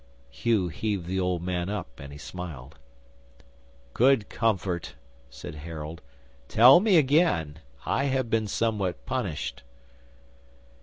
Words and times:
'Hugh 0.31 0.69
heaved 0.69 1.05
the 1.05 1.19
old 1.19 1.43
man 1.43 1.69
up 1.69 1.99
and 1.99 2.11
he 2.11 2.17
smiled. 2.17 2.79
'"Good 3.93 4.29
comfort," 4.29 4.95
said 5.29 5.53
Harold. 5.53 6.01
"Tell 6.47 6.79
me 6.79 6.97
again! 6.97 7.59
I 7.85 8.05
have 8.05 8.27
been 8.27 8.47
somewhat 8.47 9.05
punished." 9.05 9.61